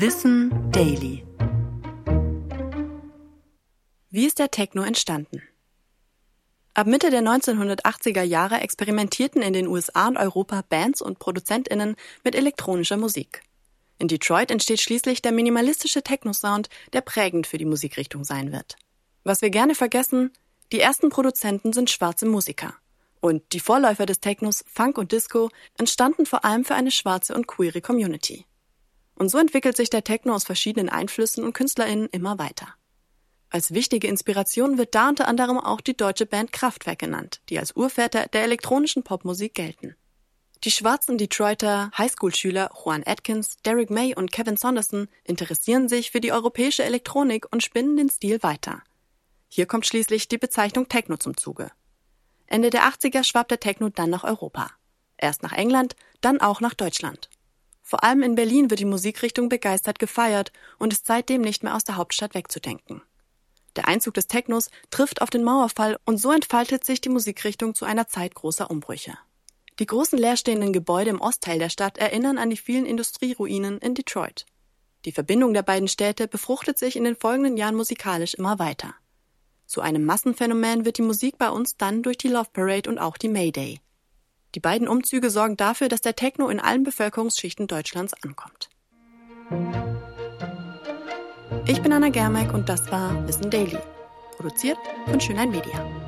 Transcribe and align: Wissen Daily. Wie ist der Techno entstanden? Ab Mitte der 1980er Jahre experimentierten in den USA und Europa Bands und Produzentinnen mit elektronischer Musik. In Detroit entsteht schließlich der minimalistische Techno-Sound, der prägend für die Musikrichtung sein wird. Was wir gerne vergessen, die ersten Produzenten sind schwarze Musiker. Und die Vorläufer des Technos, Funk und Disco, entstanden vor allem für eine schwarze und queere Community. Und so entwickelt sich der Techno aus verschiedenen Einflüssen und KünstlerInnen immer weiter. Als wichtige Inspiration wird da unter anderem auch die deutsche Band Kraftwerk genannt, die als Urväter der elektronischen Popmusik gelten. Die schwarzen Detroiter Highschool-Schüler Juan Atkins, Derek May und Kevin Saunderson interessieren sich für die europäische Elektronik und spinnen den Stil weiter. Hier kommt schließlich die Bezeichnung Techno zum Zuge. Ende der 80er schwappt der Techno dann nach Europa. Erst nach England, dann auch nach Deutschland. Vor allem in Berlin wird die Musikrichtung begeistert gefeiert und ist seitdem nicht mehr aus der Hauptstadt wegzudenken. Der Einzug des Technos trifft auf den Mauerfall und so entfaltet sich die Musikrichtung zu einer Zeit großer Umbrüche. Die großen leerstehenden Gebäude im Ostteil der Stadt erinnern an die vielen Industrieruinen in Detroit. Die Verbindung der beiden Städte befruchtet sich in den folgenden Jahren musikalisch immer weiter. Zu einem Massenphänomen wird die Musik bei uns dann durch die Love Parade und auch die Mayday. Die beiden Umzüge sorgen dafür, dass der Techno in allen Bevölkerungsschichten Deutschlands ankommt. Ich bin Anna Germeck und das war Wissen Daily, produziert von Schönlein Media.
Wissen 0.00 0.70
Daily. 0.70 1.24
Wie 4.10 4.26
ist 4.26 4.38
der 4.38 4.52
Techno 4.52 4.82
entstanden? 4.82 5.42
Ab 6.72 6.86
Mitte 6.86 7.10
der 7.10 7.22
1980er 7.22 8.22
Jahre 8.22 8.60
experimentierten 8.60 9.42
in 9.42 9.54
den 9.54 9.66
USA 9.66 10.06
und 10.06 10.16
Europa 10.16 10.62
Bands 10.68 11.02
und 11.02 11.18
Produzentinnen 11.18 11.96
mit 12.22 12.36
elektronischer 12.36 12.96
Musik. 12.96 13.42
In 13.98 14.06
Detroit 14.06 14.52
entsteht 14.52 14.80
schließlich 14.80 15.20
der 15.20 15.32
minimalistische 15.32 16.04
Techno-Sound, 16.04 16.68
der 16.92 17.00
prägend 17.00 17.48
für 17.48 17.58
die 17.58 17.64
Musikrichtung 17.64 18.22
sein 18.22 18.52
wird. 18.52 18.76
Was 19.24 19.42
wir 19.42 19.50
gerne 19.50 19.74
vergessen, 19.74 20.30
die 20.70 20.78
ersten 20.78 21.08
Produzenten 21.08 21.72
sind 21.72 21.90
schwarze 21.90 22.26
Musiker. 22.26 22.72
Und 23.18 23.52
die 23.52 23.58
Vorläufer 23.58 24.06
des 24.06 24.20
Technos, 24.20 24.64
Funk 24.72 24.96
und 24.96 25.10
Disco, 25.10 25.50
entstanden 25.76 26.24
vor 26.24 26.44
allem 26.44 26.64
für 26.64 26.76
eine 26.76 26.92
schwarze 26.92 27.34
und 27.34 27.48
queere 27.48 27.80
Community. 27.80 28.44
Und 29.18 29.30
so 29.30 29.38
entwickelt 29.38 29.76
sich 29.76 29.90
der 29.90 30.04
Techno 30.04 30.34
aus 30.34 30.44
verschiedenen 30.44 30.88
Einflüssen 30.88 31.42
und 31.42 31.52
KünstlerInnen 31.52 32.08
immer 32.10 32.38
weiter. 32.38 32.74
Als 33.50 33.74
wichtige 33.74 34.06
Inspiration 34.06 34.78
wird 34.78 34.94
da 34.94 35.08
unter 35.08 35.26
anderem 35.26 35.58
auch 35.58 35.80
die 35.80 35.96
deutsche 35.96 36.26
Band 36.26 36.52
Kraftwerk 36.52 37.00
genannt, 37.00 37.40
die 37.48 37.58
als 37.58 37.72
Urväter 37.72 38.26
der 38.26 38.44
elektronischen 38.44 39.02
Popmusik 39.02 39.54
gelten. 39.54 39.96
Die 40.64 40.70
schwarzen 40.70 41.18
Detroiter 41.18 41.90
Highschool-Schüler 41.96 42.70
Juan 42.84 43.02
Atkins, 43.06 43.56
Derek 43.64 43.90
May 43.90 44.14
und 44.14 44.30
Kevin 44.30 44.56
Saunderson 44.56 45.08
interessieren 45.24 45.88
sich 45.88 46.10
für 46.10 46.20
die 46.20 46.32
europäische 46.32 46.84
Elektronik 46.84 47.46
und 47.50 47.62
spinnen 47.62 47.96
den 47.96 48.10
Stil 48.10 48.42
weiter. 48.42 48.82
Hier 49.48 49.66
kommt 49.66 49.86
schließlich 49.86 50.28
die 50.28 50.38
Bezeichnung 50.38 50.88
Techno 50.88 51.16
zum 51.16 51.36
Zuge. 51.36 51.72
Ende 52.46 52.70
der 52.70 52.82
80er 52.82 53.24
schwappt 53.24 53.50
der 53.50 53.60
Techno 53.60 53.88
dann 53.88 54.10
nach 54.10 54.24
Europa. 54.24 54.70
Erst 55.16 55.42
nach 55.42 55.52
England, 55.52 55.96
dann 56.20 56.40
auch 56.40 56.60
nach 56.60 56.74
Deutschland. 56.74 57.30
Vor 57.88 58.04
allem 58.04 58.22
in 58.22 58.34
Berlin 58.34 58.68
wird 58.68 58.80
die 58.80 58.84
Musikrichtung 58.84 59.48
begeistert 59.48 59.98
gefeiert 59.98 60.52
und 60.78 60.92
ist 60.92 61.06
seitdem 61.06 61.40
nicht 61.40 61.62
mehr 61.62 61.74
aus 61.74 61.84
der 61.84 61.96
Hauptstadt 61.96 62.34
wegzudenken. 62.34 63.00
Der 63.76 63.88
Einzug 63.88 64.12
des 64.12 64.26
Technos 64.26 64.68
trifft 64.90 65.22
auf 65.22 65.30
den 65.30 65.42
Mauerfall 65.42 65.96
und 66.04 66.18
so 66.18 66.30
entfaltet 66.30 66.84
sich 66.84 67.00
die 67.00 67.08
Musikrichtung 67.08 67.74
zu 67.74 67.86
einer 67.86 68.06
Zeit 68.06 68.34
großer 68.34 68.70
Umbrüche. 68.70 69.16
Die 69.78 69.86
großen 69.86 70.18
leerstehenden 70.18 70.74
Gebäude 70.74 71.08
im 71.08 71.22
Ostteil 71.22 71.58
der 71.58 71.70
Stadt 71.70 71.96
erinnern 71.96 72.36
an 72.36 72.50
die 72.50 72.58
vielen 72.58 72.84
Industrieruinen 72.84 73.78
in 73.78 73.94
Detroit. 73.94 74.44
Die 75.06 75.12
Verbindung 75.12 75.54
der 75.54 75.62
beiden 75.62 75.88
Städte 75.88 76.28
befruchtet 76.28 76.76
sich 76.76 76.94
in 76.94 77.04
den 77.04 77.16
folgenden 77.16 77.56
Jahren 77.56 77.74
musikalisch 77.74 78.34
immer 78.34 78.58
weiter. 78.58 78.94
Zu 79.64 79.80
einem 79.80 80.04
Massenphänomen 80.04 80.84
wird 80.84 80.98
die 80.98 81.08
Musik 81.10 81.38
bei 81.38 81.48
uns 81.48 81.78
dann 81.78 82.02
durch 82.02 82.18
die 82.18 82.28
Love 82.28 82.50
Parade 82.52 82.90
und 82.90 82.98
auch 82.98 83.16
die 83.16 83.28
Mayday. 83.28 83.80
Die 84.54 84.60
beiden 84.60 84.88
Umzüge 84.88 85.30
sorgen 85.30 85.56
dafür, 85.56 85.88
dass 85.88 86.00
der 86.00 86.16
Techno 86.16 86.48
in 86.48 86.60
allen 86.60 86.82
Bevölkerungsschichten 86.82 87.66
Deutschlands 87.66 88.14
ankommt. 88.22 88.70
Ich 91.66 91.82
bin 91.82 91.92
Anna 91.92 92.08
Germeck 92.08 92.54
und 92.54 92.68
das 92.68 92.90
war 92.90 93.26
Wissen 93.28 93.50
Daily, 93.50 93.78
produziert 94.36 94.78
von 95.06 95.20
Schönlein 95.20 95.50
Media. 95.50 96.07